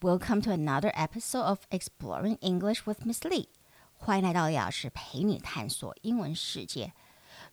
[0.00, 3.48] Welcome to another episode of Exploring English with Miss Lee。
[3.94, 6.92] 欢迎来到李老师陪你探索英文世界。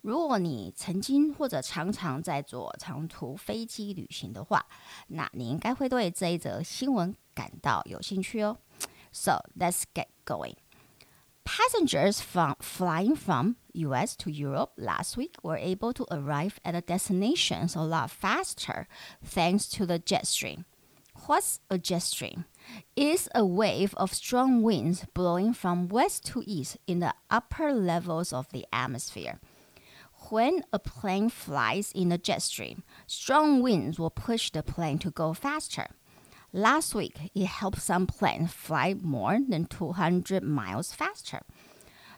[0.01, 4.65] 如果你曾经或者常常在坐长途飞机旅行的话，
[5.07, 8.57] 那你应该会对这一则新闻感到有兴趣哦。
[9.11, 10.55] So let's get going.
[11.45, 16.81] Passengers from flying from US to Europe last week were able to arrive at the
[16.81, 18.87] destinations a lot faster
[19.21, 20.65] thanks to the jet stream.
[21.26, 22.44] What's a jet stream?
[22.96, 28.32] It's a wave of strong winds blowing from west to east in the upper levels
[28.32, 29.38] of the atmosphere.
[30.30, 35.10] When a plane flies in a jet stream, strong winds will push the plane to
[35.10, 35.88] go faster.
[36.52, 41.42] Last week, it helped some planes fly more than 200 miles faster.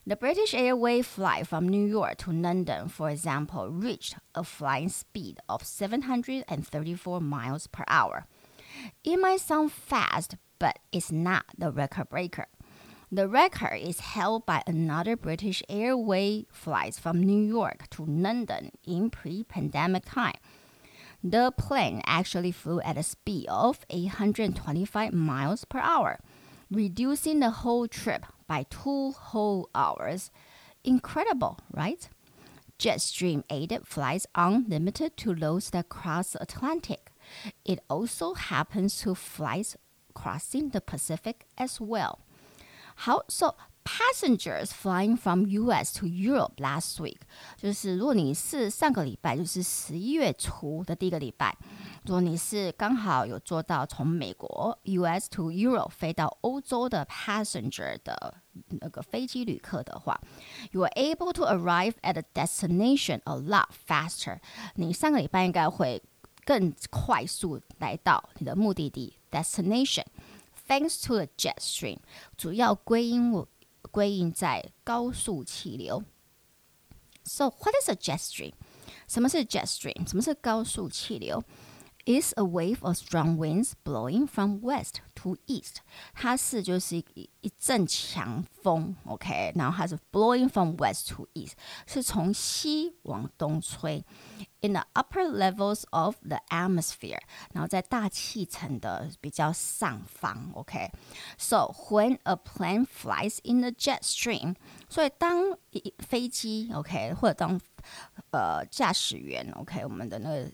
[0.07, 5.39] The British Airways flight from New York to London, for example, reached a flying speed
[5.49, 8.27] of 734 miles per hour.
[9.05, 12.47] It might sound fast, but it's not the record breaker.
[13.13, 19.11] The record is held by another British Airways flight from New York to London in
[19.11, 20.37] pre-pandemic time.
[21.23, 26.21] The plane actually flew at a speed of 825 miles per hour,
[26.71, 30.31] reducing the whole trip by two whole hours.
[30.85, 32.09] Incredible, right?
[32.79, 37.10] Jetstream aided flights unlimited to those that cross the Atlantic.
[37.64, 39.76] It also happens to flights
[40.14, 42.20] crossing the Pacific as well.
[43.06, 43.56] How so?
[43.88, 45.94] Passengers flying from U.S.
[46.00, 47.20] to Europe last week，
[47.56, 51.56] 就是如果你是上个礼拜，就是十一月初的第一个礼拜，
[52.04, 55.30] 如果你是刚好有坐到从美国 U.S.
[55.30, 60.20] to Europe 飞到欧洲的 passenger 的那个飞机旅客的话，
[60.72, 64.40] you are able to arrive at a destination a lot faster。
[64.74, 66.02] 你上个礼拜应该会
[66.45, 71.99] 更快速来到你的目的地 destination，thanks to the jet stream，
[72.37, 73.49] 主要归因我。
[73.91, 76.05] 归因在高速气流。
[77.25, 78.53] So what is a jet stream？
[79.09, 80.09] 什么是 jet stream？
[80.09, 81.43] 什么是高速气流
[82.10, 85.78] ？Is a wave of strong winds blowing from west to east。
[86.14, 91.54] 它是就是一一阵强风，OK，然后它是 blowing from west to east，
[91.88, 94.06] 是从西往东吹。
[94.62, 97.20] In the upper levels of the atmosphere，
[97.54, 104.56] 然后在大气层的比较上方，OK。So when a plane flies in the jet stream，
[104.90, 107.60] 所以当一飞机，OK，或者当
[108.32, 110.52] 呃驾驶员，OK，我们的那个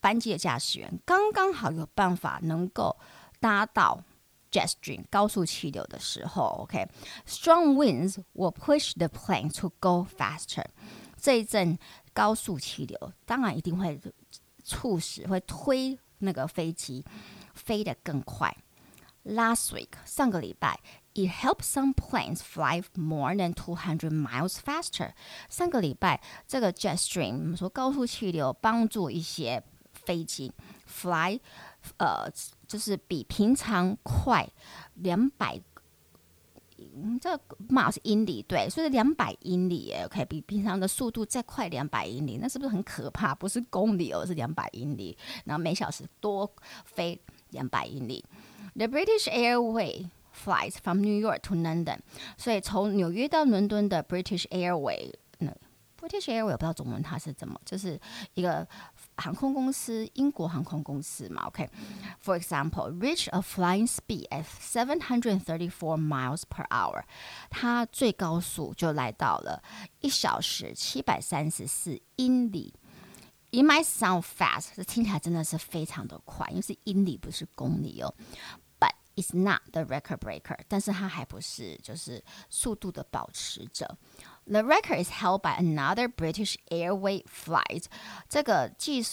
[0.00, 2.96] 班机的驾驶员刚刚好有办法能够
[3.38, 4.02] 搭到
[4.50, 10.64] jet stream 高速气流的时候，OK，strong winds will push the plane to go faster。
[11.16, 11.78] 这一阵
[12.12, 14.00] 高速气流当然一定会
[14.64, 17.04] 促使会推那个飞机
[17.54, 18.54] 飞得更快。
[19.24, 20.80] Last week 上个礼拜
[21.14, 25.10] ，it helped some planes fly more than two hundred miles faster。
[25.50, 29.62] 上个礼拜这个 jet stream 我们说高速气流帮助一些
[30.10, 30.52] 飞机
[30.88, 31.38] fly，
[31.98, 32.28] 呃，
[32.66, 34.44] 就是比平常快
[34.94, 35.60] 两百。
[36.96, 43.32] 嗯，这个码是英里，对，所以两百英里耶，OK，比平常的速度再快两百英里，那是不是很可怕？
[43.32, 46.50] 不是公里哦，是两百英里，然后每小时多
[46.86, 48.24] 飞两百英里。
[48.74, 51.98] The British Airway flies from New York to London，
[52.36, 55.12] 所以从纽约到伦敦的 British Airway。
[56.10, 57.98] British Airways 我不知道中文它是怎么，就是
[58.34, 58.66] 一个
[59.16, 61.44] 航空公司，英国航空公司嘛。
[61.44, 67.04] OK，For example，reach a flying speed at seven hundred thirty-four miles per hour，
[67.48, 69.62] 它最高速就来到了
[70.00, 72.74] 一小时七百三十四英里。
[73.52, 78.12] It might sound fast，这听起来真的是非常的快，因为是英里不是公里哦。
[78.80, 83.96] But it's not the record breaker，但是它还不是就是速度的保持者。
[84.49, 87.85] The record is held by another British Airways flight。
[88.29, 89.03] 这个记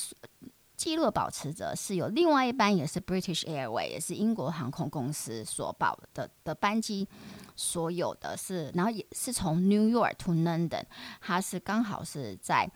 [0.76, 7.08] 记录保持者是有另外一班也是 British Airways，也是英国航空公司所保的的班机，
[7.56, 10.84] 所有的是，然后也是从 New York to London，
[11.20, 12.68] 它是刚好是在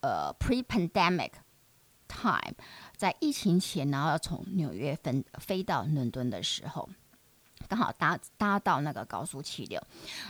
[0.00, 1.32] 呃 pre-pandemic
[2.08, 2.54] time，
[2.96, 6.88] 在疫情前，然后要从纽约飞飞到伦敦的时候。
[7.67, 9.81] 刚好搭搭到那个高速气流。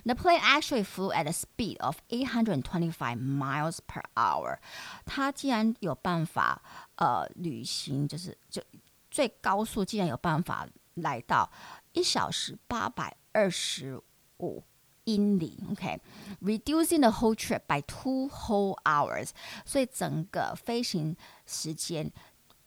[0.04, 4.58] The plane actually flew at a speed of 825 miles per hour。
[5.06, 6.62] 它既然有办法
[6.96, 8.62] 呃旅行，就是就
[9.10, 11.52] 最高速，竟然有办法来到
[11.94, 14.02] 一小时八百二十
[14.38, 14.64] 五
[15.06, 15.64] 英里。
[15.72, 19.30] OK，reducing、the whole trip by two whole hours。
[19.66, 21.16] 所以整个飞行
[21.46, 22.12] 时间。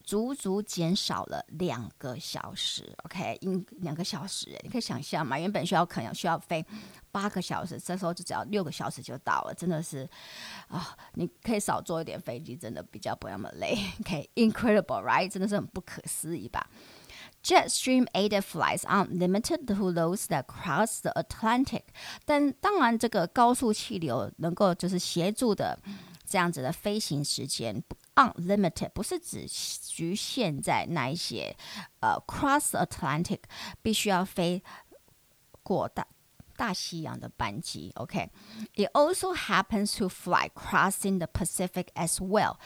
[0.09, 2.97] 足足减少了两个小时。
[3.05, 6.65] OK，因两个小时，你可以想象嘛，原本需要可能需要飞
[7.13, 10.09] 八个小时，这时候就只要六个小时就到了，真的是
[10.69, 13.77] 啊、你可以少坐一点飞机，真的比较不那么累。
[14.01, 15.29] OK，incredible，right？
[15.29, 16.71] 真的是很不可思议吧
[17.45, 21.83] ？Jetstream aided flights aren't limited to those that cross the Atlantic，
[22.25, 25.79] 但当然，这个高速气流能够就是协助的
[26.27, 27.83] 这样子的飞行时间
[28.19, 31.57] ，unlimited 不是指局限在那一些
[32.01, 33.41] 呃 cross Atlantic
[33.81, 34.63] 必须要飞
[35.63, 36.07] 过大。
[36.59, 42.57] 大西洋的班机，OK，it also happens to fly crossing the Pacific as well。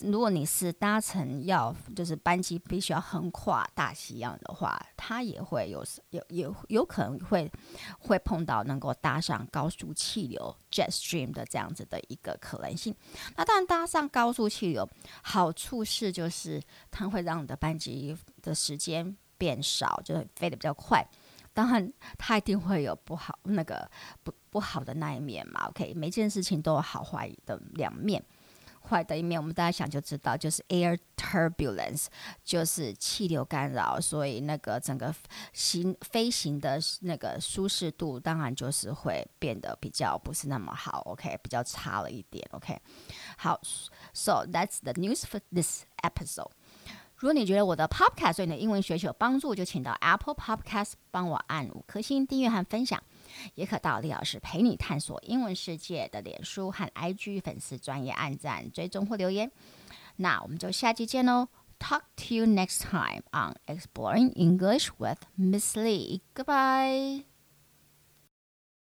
[0.00, 7.48] 如果你是搭乘要就是班机必须要横跨大西洋的话，它也会有有有有可能会
[8.00, 12.92] 会碰到能够搭上高速气流 jet stream 的这样子的一个可能性。
[13.36, 14.86] 那当然搭上高速气流，
[15.22, 16.60] 好处是就是
[16.90, 21.06] 它会让你的班机的时间变少，就会飞得比较快。
[21.56, 23.90] 当然，它一定会有不好那个
[24.22, 25.68] 不不好的那一面嘛。
[25.68, 28.22] OK，每件事情都有好坏的两面。
[28.88, 32.06] 坏的一面，我们大家想就知道，就是 air turbulence，
[32.44, 35.12] 就是气流干扰，所以那个整个
[35.52, 41.00] 行飞行的那个舒适度，当然就是会变得比较不是那么好。
[41.06, 42.46] OK，比较差了一点。
[42.52, 42.78] OK，
[43.38, 43.58] 好
[44.12, 46.52] ，so that's the news for this episode。
[47.18, 53.02] 如果你觉得我的 Podcast 对你的英文学习有帮助，就请到 Apple Podcast 帮我按五颗星订阅和分享，
[53.54, 59.50] 也可到李老师陪你探索英文世界的脸书和 IG 粉丝专业按赞、追踪或留言。
[60.16, 61.48] 那我们就下期见喽
[61.78, 66.20] ！Talk to you next time on Exploring English with Miss Lee.
[66.34, 67.35] Goodbye.